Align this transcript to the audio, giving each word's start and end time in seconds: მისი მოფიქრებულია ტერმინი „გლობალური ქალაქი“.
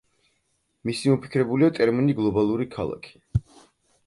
მისი 0.89 1.11
მოფიქრებულია 1.11 1.69
ტერმინი 1.81 2.17
„გლობალური 2.21 2.67
ქალაქი“. 2.79 3.15